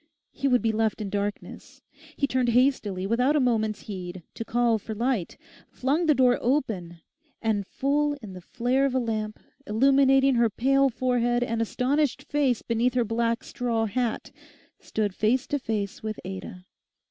He 0.31 0.47
would 0.47 0.63
be 0.63 0.71
left 0.71 0.99
in 0.99 1.11
darkness. 1.11 1.83
He 2.17 2.25
turned 2.25 2.49
hastily 2.49 3.05
without 3.05 3.35
a 3.35 3.39
moment's 3.39 3.81
heed, 3.81 4.23
to 4.33 4.43
call 4.43 4.79
for 4.79 4.95
light, 4.95 5.37
flung 5.69 6.07
the 6.07 6.15
door 6.15 6.39
open 6.41 7.01
and 7.39 7.67
full 7.67 8.13
in 8.13 8.33
the 8.33 8.41
flare 8.41 8.85
of 8.85 8.95
a 8.95 8.99
lamp, 8.99 9.37
illuminating 9.67 10.33
her 10.33 10.49
pale 10.49 10.89
forehead 10.89 11.43
and 11.43 11.61
astonished 11.61 12.23
face 12.23 12.63
beneath 12.63 12.95
her 12.95 13.05
black 13.05 13.43
straw 13.43 13.85
hat, 13.85 14.31
stood 14.79 15.13
face 15.13 15.45
to 15.45 15.59
face 15.59 16.01
with 16.01 16.19
Ada. 16.25 16.65